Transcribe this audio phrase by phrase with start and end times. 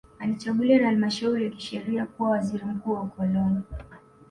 [0.19, 3.61] Alichaguliwa na halmashauri ya kisheria kuwa waziri mkuu wa ukoloni